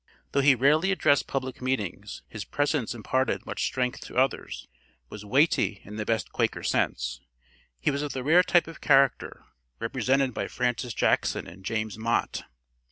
[0.31, 4.67] Though he rarely addressed public meetings, his presence imparted much strength to others,
[5.09, 7.21] was "weighty" in the best Quaker sense.
[7.79, 9.45] He was of the rare type of character,
[9.77, 12.45] represented by Francis Jackson and James Mott.